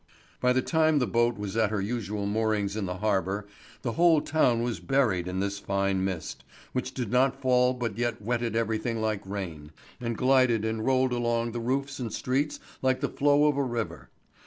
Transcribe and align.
By 0.39 0.51
the 0.51 0.63
time 0.63 0.97
the 0.97 1.05
boat 1.05 1.37
was 1.37 1.55
at 1.55 1.69
her 1.69 1.79
usual 1.79 2.25
moorings 2.25 2.75
in 2.75 2.87
the 2.87 2.97
harbour 2.97 3.45
the 3.83 3.91
whole 3.91 4.19
town 4.19 4.63
was 4.63 4.79
buried 4.79 5.27
in 5.27 5.41
this 5.41 5.59
fine 5.59 6.03
mist, 6.03 6.43
which 6.73 6.95
did 6.95 7.11
not 7.11 7.39
fall 7.39 7.75
but 7.75 7.99
yet 7.99 8.19
wetted 8.19 8.55
everything 8.55 8.99
like 8.99 9.21
rain, 9.27 9.71
and 9.99 10.17
glided 10.17 10.65
and 10.65 10.87
rolled 10.87 11.11
along 11.13 11.51
the 11.51 11.59
roofs 11.59 11.99
and 11.99 12.11
streets 12.11 12.59
like 12.81 12.99
the 13.01 13.09
flow 13.09 13.45
of 13.45 13.57
a 13.57 13.63
river. 13.63 14.09